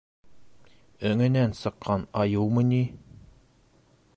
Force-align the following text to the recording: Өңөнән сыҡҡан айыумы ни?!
Өңөнән 1.09 1.53
сыҡҡан 1.59 2.07
айыумы 2.23 2.65
ни?! 2.71 2.81